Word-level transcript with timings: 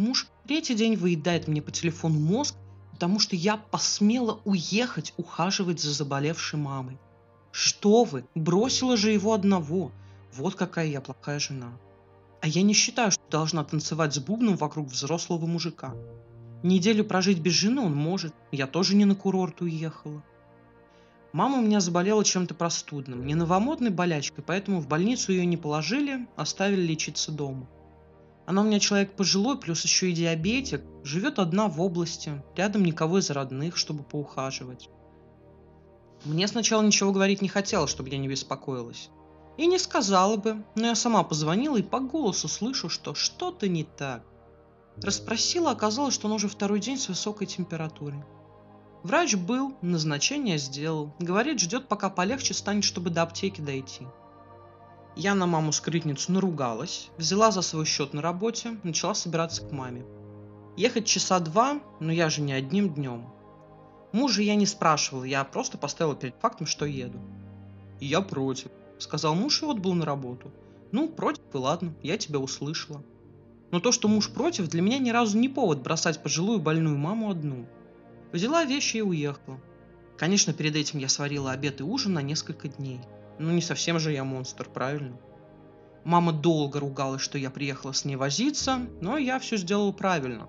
Муж 0.00 0.28
третий 0.46 0.74
день 0.74 0.96
выедает 0.96 1.46
мне 1.46 1.60
по 1.60 1.70
телефону 1.70 2.18
мозг, 2.18 2.54
потому 2.90 3.18
что 3.18 3.36
я 3.36 3.58
посмела 3.58 4.40
уехать 4.46 5.12
ухаживать 5.18 5.78
за 5.78 5.92
заболевшей 5.92 6.58
мамой. 6.58 6.96
Что 7.52 8.04
вы, 8.04 8.24
бросила 8.34 8.96
же 8.96 9.10
его 9.10 9.34
одного. 9.34 9.92
Вот 10.32 10.54
какая 10.54 10.86
я 10.86 11.02
плохая 11.02 11.38
жена. 11.38 11.72
А 12.40 12.48
я 12.48 12.62
не 12.62 12.72
считаю, 12.72 13.10
что 13.10 13.22
должна 13.30 13.62
танцевать 13.62 14.14
с 14.14 14.18
бубном 14.20 14.56
вокруг 14.56 14.88
взрослого 14.88 15.44
мужика. 15.44 15.92
Неделю 16.62 17.04
прожить 17.04 17.40
без 17.40 17.52
жены 17.52 17.82
он 17.82 17.94
может. 17.94 18.32
Я 18.52 18.66
тоже 18.66 18.96
не 18.96 19.04
на 19.04 19.14
курорт 19.14 19.60
уехала. 19.60 20.24
Мама 21.34 21.58
у 21.58 21.60
меня 21.62 21.80
заболела 21.80 22.24
чем-то 22.24 22.54
простудным, 22.54 23.26
не 23.26 23.34
новомодной 23.34 23.90
болячкой, 23.90 24.42
поэтому 24.46 24.80
в 24.80 24.88
больницу 24.88 25.30
ее 25.30 25.44
не 25.44 25.58
положили, 25.58 26.26
оставили 26.36 26.80
лечиться 26.80 27.30
дома. 27.32 27.68
Она 28.50 28.62
у 28.62 28.64
меня 28.64 28.80
человек 28.80 29.12
пожилой, 29.12 29.56
плюс 29.56 29.84
еще 29.84 30.10
и 30.10 30.12
диабетик, 30.12 30.82
живет 31.04 31.38
одна 31.38 31.68
в 31.68 31.80
области, 31.80 32.42
рядом 32.56 32.84
никого 32.84 33.18
из 33.18 33.30
родных, 33.30 33.76
чтобы 33.76 34.02
поухаживать. 34.02 34.90
Мне 36.24 36.48
сначала 36.48 36.82
ничего 36.82 37.12
говорить 37.12 37.42
не 37.42 37.48
хотела, 37.48 37.86
чтобы 37.86 38.08
я 38.08 38.18
не 38.18 38.26
беспокоилась. 38.26 39.10
И 39.56 39.68
не 39.68 39.78
сказала 39.78 40.36
бы, 40.36 40.64
но 40.74 40.88
я 40.88 40.94
сама 40.96 41.22
позвонила 41.22 41.76
и 41.76 41.82
по 41.82 42.00
голосу 42.00 42.48
слышу, 42.48 42.88
что 42.88 43.14
что-то 43.14 43.68
не 43.68 43.84
так. 43.84 44.24
Расспросила, 44.96 45.70
оказалось, 45.70 46.14
что 46.14 46.26
он 46.26 46.32
уже 46.32 46.48
второй 46.48 46.80
день 46.80 46.98
с 46.98 47.06
высокой 47.06 47.46
температурой. 47.46 48.24
Врач 49.04 49.36
был, 49.36 49.76
назначение 49.80 50.58
сделал. 50.58 51.14
Говорит, 51.20 51.60
ждет, 51.60 51.86
пока 51.86 52.10
полегче 52.10 52.52
станет, 52.54 52.82
чтобы 52.82 53.10
до 53.10 53.22
аптеки 53.22 53.60
дойти. 53.60 54.08
Я 55.22 55.34
на 55.34 55.44
маму 55.44 55.70
скрытницу 55.70 56.32
наругалась, 56.32 57.10
взяла 57.18 57.50
за 57.50 57.60
свой 57.60 57.84
счет 57.84 58.14
на 58.14 58.22
работе, 58.22 58.78
начала 58.84 59.12
собираться 59.12 59.60
к 59.60 59.70
маме. 59.70 60.06
Ехать 60.78 61.04
часа 61.04 61.38
два, 61.40 61.78
но 62.00 62.10
я 62.10 62.30
же 62.30 62.40
не 62.40 62.54
одним 62.54 62.94
днем. 62.94 63.28
Мужа 64.12 64.40
я 64.40 64.54
не 64.54 64.64
спрашивал, 64.64 65.24
я 65.24 65.44
просто 65.44 65.76
поставила 65.76 66.16
перед 66.16 66.36
фактом, 66.36 66.66
что 66.66 66.86
еду. 66.86 67.18
«Я 68.00 68.22
против»,— 68.22 68.70
сказал 68.98 69.34
муж 69.34 69.62
и 69.62 69.66
отбыл 69.66 69.92
на 69.92 70.06
работу. 70.06 70.50
«Ну, 70.90 71.06
против 71.06 71.42
и 71.52 71.56
ладно, 71.58 71.92
я 72.02 72.16
тебя 72.16 72.38
услышала». 72.38 73.04
Но 73.70 73.80
то, 73.80 73.92
что 73.92 74.08
муж 74.08 74.30
против, 74.30 74.68
для 74.68 74.80
меня 74.80 74.98
ни 74.98 75.10
разу 75.10 75.36
не 75.36 75.50
повод 75.50 75.82
бросать 75.82 76.22
пожилую 76.22 76.60
больную 76.60 76.96
маму 76.96 77.30
одну— 77.30 77.66
Взяла 78.32 78.64
вещи 78.64 78.96
и 78.96 79.02
уехала. 79.02 79.60
Конечно, 80.16 80.54
перед 80.54 80.76
этим 80.76 80.98
я 80.98 81.10
сварила 81.10 81.50
обед 81.50 81.80
и 81.80 81.84
ужин 81.84 82.14
на 82.14 82.22
несколько 82.22 82.68
дней. 82.68 83.00
Ну, 83.40 83.52
не 83.52 83.62
совсем 83.62 83.98
же 83.98 84.12
я 84.12 84.22
монстр, 84.22 84.68
правильно? 84.68 85.16
Мама 86.04 86.30
долго 86.30 86.78
ругалась, 86.78 87.22
что 87.22 87.38
я 87.38 87.48
приехала 87.48 87.92
с 87.92 88.04
ней 88.04 88.16
возиться, 88.16 88.80
но 89.00 89.16
я 89.16 89.38
все 89.38 89.56
сделала 89.56 89.92
правильно. 89.92 90.46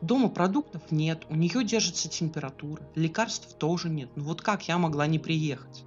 Дома 0.00 0.30
продуктов 0.30 0.90
нет, 0.90 1.26
у 1.28 1.36
нее 1.36 1.62
держится 1.64 2.08
температура, 2.08 2.82
лекарств 2.94 3.58
тоже 3.58 3.90
нет. 3.90 4.08
Ну 4.16 4.24
вот 4.24 4.40
как 4.40 4.66
я 4.68 4.78
могла 4.78 5.06
не 5.06 5.18
приехать? 5.18 5.84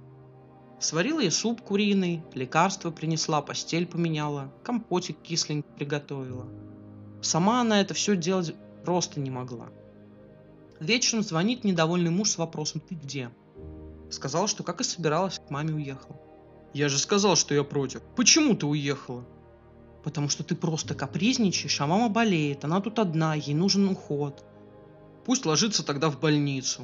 Сварила 0.78 1.18
я 1.18 1.32
суп 1.32 1.60
куриный, 1.60 2.22
лекарства 2.34 2.92
принесла, 2.92 3.42
постель 3.42 3.88
поменяла, 3.88 4.54
компотик 4.62 5.20
кисленький 5.22 5.68
приготовила. 5.76 6.46
Сама 7.20 7.62
она 7.62 7.80
это 7.80 7.94
все 7.94 8.16
делать 8.16 8.54
просто 8.84 9.18
не 9.18 9.30
могла. 9.30 9.70
Вечером 10.78 11.24
звонит 11.24 11.64
недовольный 11.64 12.12
муж 12.12 12.30
с 12.30 12.38
вопросом 12.38 12.80
«Ты 12.80 12.94
где?». 12.94 13.30
Сказала, 14.08 14.46
что 14.46 14.62
как 14.62 14.80
и 14.80 14.84
собиралась, 14.84 15.40
к 15.40 15.50
маме 15.50 15.74
уехала. 15.74 16.20
Я 16.74 16.88
же 16.88 16.98
сказал, 16.98 17.36
что 17.36 17.54
я 17.54 17.62
против. 17.62 18.02
Почему 18.16 18.56
ты 18.56 18.66
уехала? 18.66 19.24
Потому 20.02 20.28
что 20.28 20.42
ты 20.42 20.56
просто 20.56 20.94
капризничаешь, 20.94 21.80
а 21.80 21.86
мама 21.86 22.08
болеет, 22.08 22.64
она 22.64 22.80
тут 22.80 22.98
одна, 22.98 23.34
ей 23.34 23.54
нужен 23.54 23.88
уход. 23.88 24.44
Пусть 25.24 25.46
ложится 25.46 25.86
тогда 25.86 26.10
в 26.10 26.18
больницу. 26.20 26.82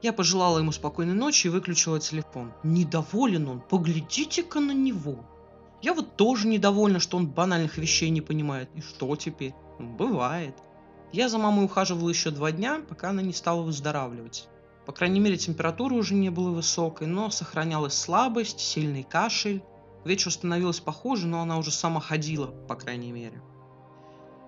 Я 0.00 0.12
пожелала 0.12 0.58
ему 0.58 0.72
спокойной 0.72 1.14
ночи 1.14 1.48
и 1.48 1.50
выключила 1.50 1.98
телефон. 1.98 2.52
Недоволен 2.62 3.48
он, 3.48 3.60
поглядите-ка 3.60 4.60
на 4.60 4.72
него. 4.72 5.24
Я 5.82 5.92
вот 5.92 6.16
тоже 6.16 6.46
недовольна, 6.46 7.00
что 7.00 7.16
он 7.16 7.26
банальных 7.26 7.78
вещей 7.78 8.10
не 8.10 8.20
понимает. 8.20 8.70
И 8.76 8.80
что 8.80 9.14
теперь? 9.16 9.54
Бывает. 9.78 10.54
Я 11.12 11.28
за 11.28 11.38
мамой 11.38 11.64
ухаживал 11.64 12.08
еще 12.08 12.30
два 12.30 12.52
дня, 12.52 12.80
пока 12.88 13.10
она 13.10 13.22
не 13.22 13.32
стала 13.32 13.62
выздоравливать. 13.62 14.48
По 14.90 14.96
крайней 14.96 15.20
мере, 15.20 15.36
температура 15.36 15.94
уже 15.94 16.14
не 16.14 16.30
была 16.30 16.50
высокой, 16.50 17.06
но 17.06 17.30
сохранялась 17.30 17.94
слабость, 17.94 18.58
сильный 18.58 19.04
кашель. 19.04 19.62
К 20.02 20.06
вечеру 20.08 20.32
становилась 20.32 20.80
похуже, 20.80 21.28
но 21.28 21.42
она 21.42 21.58
уже 21.58 21.70
сама 21.70 22.00
ходила, 22.00 22.48
по 22.48 22.74
крайней 22.74 23.12
мере. 23.12 23.40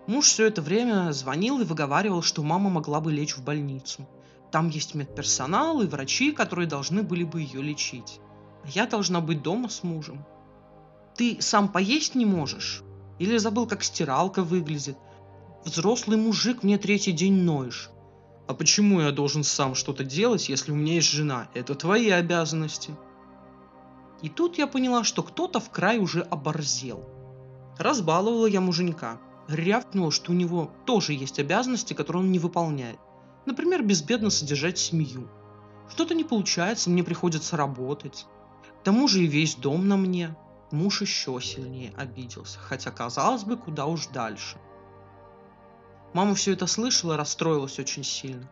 Муж 0.09 0.27
все 0.27 0.49
это 0.49 0.61
время 0.61 1.13
звонил 1.13 1.61
и 1.61 1.65
выговаривал, 1.65 2.23
что 2.23 2.43
мама 2.43 2.71
могла 2.71 3.01
бы 3.01 3.13
лечь 3.13 3.37
в 3.37 3.45
больницу. 3.45 4.09
Там 4.51 4.69
есть 4.69 4.97
медперсонал 4.97 5.81
и 5.81 5.87
врачи, 5.87 6.33
которые 6.33 6.67
должны 6.67 7.05
были 7.05 7.23
бы 7.23 7.41
ее 7.41 7.63
лечить. 7.63 8.19
А 8.65 8.69
я 8.71 8.89
должна 8.89 9.21
быть 9.21 9.43
дома 9.43 9.69
с 9.69 9.85
мужем. 9.85 10.25
Ты 11.15 11.37
сам 11.41 11.69
поесть 11.69 12.17
не 12.17 12.27
можешь? 12.27 12.83
Или 13.21 13.37
забыл, 13.37 13.69
как 13.69 13.85
стиралка 13.85 14.43
выглядит– 14.43 14.99
Взрослый 15.65 16.19
мужик, 16.19 16.65
мне 16.65 16.77
третий 16.77 17.13
день 17.13 17.35
ноешь. 17.35 17.91
А 18.47 18.55
почему 18.55 19.01
я 19.01 19.13
должен 19.13 19.45
сам 19.45 19.75
что-то 19.75 20.05
делать, 20.05 20.49
если 20.49 20.73
у 20.73 20.75
меня 20.75 20.95
есть 20.95 21.11
жена? 21.11 21.49
Это 21.55 21.75
твои 21.75 22.11
обязанности. 22.11 22.95
И 24.21 24.29
тут 24.29 24.59
я 24.59 24.67
поняла, 24.67 25.05
что 25.05 25.23
кто-то 25.23 25.61
в 25.61 25.71
край 25.71 25.99
уже 25.99 26.23
оборзел. 26.23 27.05
Разбаловала 27.79 28.47
я 28.47 28.61
муженька. 28.61 29.21
Рявкнула, 29.49 30.11
что 30.11 30.33
у 30.33 30.35
него 30.35 30.71
тоже 30.87 31.13
есть 31.13 31.39
обязанности, 31.39 31.95
которые 31.95 32.23
он 32.23 32.33
не 32.33 32.39
выполняет. 32.39 32.99
Например, 33.47 33.83
безбедно 33.83 34.31
содержать 34.31 34.79
семью. 34.79 35.29
Что-то 35.89 36.15
не 36.15 36.25
получается, 36.25 36.91
мне 36.91 37.03
приходится 37.03 37.57
работать. 37.57 38.27
К 38.81 38.85
тому 38.85 39.09
же 39.09 39.23
и 39.23 39.27
весь 39.27 39.57
дом 39.57 39.89
на 39.89 39.97
мне. 39.97 40.37
Муж 40.71 41.03
еще 41.03 41.39
сильнее 41.41 41.93
обиделся, 41.97 42.59
хотя 42.59 42.91
казалось 42.91 43.45
бы, 43.45 43.57
куда 43.57 43.87
уж 43.87 44.07
дальше– 44.07 44.59
Мама 46.15 46.35
все 46.35 46.53
это 46.53 46.67
слышала, 46.67 47.17
расстроилась 47.17 47.79
очень 47.79 48.05
сильно. 48.05 48.49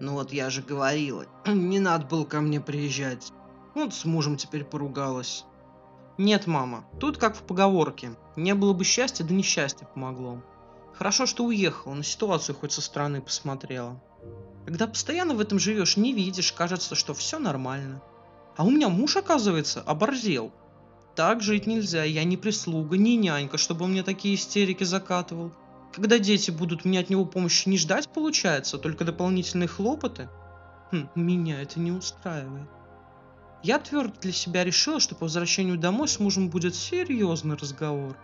Ну 0.00 0.14
вот 0.14 0.32
я 0.32 0.50
же 0.50 0.62
говорила, 0.62 1.26
не 1.46 1.78
надо 1.78 2.06
было 2.06 2.24
ко 2.24 2.40
мне 2.40 2.60
приезжать. 2.60 3.32
Вот 3.74 3.94
с 3.94 4.04
мужем 4.04 4.36
теперь 4.36 4.64
поругалась. 4.64 5.44
Нет, 6.18 6.46
мама, 6.46 6.86
тут 6.98 7.18
как 7.18 7.36
в 7.36 7.42
поговорке. 7.42 8.16
Не 8.36 8.54
было 8.54 8.72
бы 8.72 8.84
счастья, 8.84 9.22
да 9.24 9.34
несчастье 9.34 9.86
помогло. 9.92 10.42
Хорошо, 10.94 11.26
что 11.26 11.44
уехала, 11.44 11.92
на 11.92 12.02
ситуацию 12.02 12.56
хоть 12.56 12.72
со 12.72 12.80
стороны 12.80 13.20
посмотрела. 13.20 14.00
Когда 14.64 14.86
постоянно 14.86 15.34
в 15.34 15.40
этом 15.40 15.58
живешь, 15.58 15.96
не 15.96 16.12
видишь, 16.12 16.52
кажется, 16.52 16.94
что 16.94 17.12
все 17.14 17.38
нормально. 17.38 18.02
А 18.56 18.64
у 18.64 18.70
меня 18.70 18.88
муж, 18.88 19.16
оказывается, 19.16 19.82
оборзел. 19.82 20.52
Так 21.14 21.42
жить 21.42 21.66
нельзя, 21.66 22.02
я 22.04 22.24
не 22.24 22.36
прислуга, 22.36 22.96
не 22.96 23.16
нянька, 23.16 23.58
чтобы 23.58 23.84
он 23.84 23.92
мне 23.92 24.02
такие 24.02 24.34
истерики 24.34 24.84
закатывал. 24.84 25.52
Когда 25.96 26.18
дети 26.18 26.50
будут 26.50 26.84
мне 26.84 27.00
от 27.00 27.08
него 27.08 27.24
помощи 27.24 27.70
не 27.70 27.78
ждать, 27.78 28.10
получается, 28.10 28.76
только 28.76 29.02
дополнительные 29.06 29.66
хлопоты? 29.66 30.28
Хм, 30.92 31.08
меня 31.14 31.62
это 31.62 31.80
не 31.80 31.90
устраивает. 31.90 32.68
Я 33.62 33.78
твердо 33.78 34.12
для 34.20 34.32
себя 34.32 34.62
решила, 34.62 35.00
что 35.00 35.14
по 35.14 35.24
возвращению 35.24 35.78
домой 35.78 36.06
с 36.06 36.20
мужем 36.20 36.50
будет 36.50 36.74
серьезный 36.74 37.56
разговор. 37.56 38.14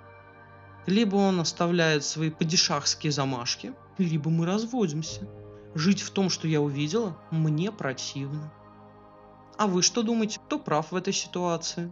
Либо 0.87 1.17
он 1.17 1.41
оставляет 1.41 2.05
свои 2.05 2.29
падишахские 2.29 3.11
замашки, 3.11 3.73
либо 3.97 4.29
мы 4.29 4.45
разводимся. 4.45 5.27
Жить 5.75 6.03
в 6.03 6.11
том, 6.11 6.29
что 6.29 6.47
я 6.47 6.61
увидела, 6.61 7.17
мне 7.31 7.73
противно. 7.73 8.53
А 9.57 9.67
вы 9.67 9.81
что 9.81 10.03
думаете, 10.03 10.41
кто 10.45 10.59
прав 10.59 10.93
в 10.93 10.97
этой 10.97 11.15
ситуации? 11.15 11.91